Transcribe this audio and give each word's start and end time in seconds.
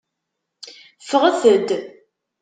Ffɣet-d. 1.03 1.69